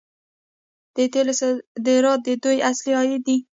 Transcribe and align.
د 0.95 0.97
تیلو 1.13 1.33
صادرات 1.39 2.19
د 2.23 2.29
دوی 2.43 2.57
اصلي 2.69 2.91
عاید 2.99 3.21
دی. 3.27 3.37